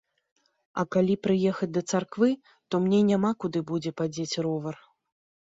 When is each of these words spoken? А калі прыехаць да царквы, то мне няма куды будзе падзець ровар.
А 0.83 0.85
калі 0.95 1.15
прыехаць 1.27 1.69
да 1.75 1.83
царквы, 1.91 2.31
то 2.69 2.81
мне 2.87 3.03
няма 3.11 3.31
куды 3.45 3.59
будзе 3.75 3.95
падзець 4.03 4.35
ровар. 4.49 4.75